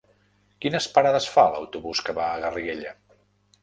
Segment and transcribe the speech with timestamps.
[0.65, 2.99] Quines parades fa l'autobús que va a Garriguella?